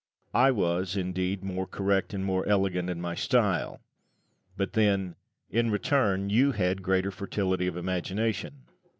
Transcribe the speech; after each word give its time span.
I 0.33 0.49
was, 0.49 0.97
indeed, 0.97 1.43
more 1.43 1.67
correct 1.67 2.11
and 2.11 2.25
more 2.25 2.43
elegant 2.47 2.89
in 2.89 2.99
my 2.99 3.13
style; 3.13 3.81
but 4.57 4.73
then, 4.73 5.15
in 5.51 5.69
return, 5.69 6.31
you 6.31 6.53
had 6.53 6.79
a 6.79 6.81
greater 6.81 7.11
fertility 7.11 7.67
of 7.67 7.77
imagination. 7.77 8.63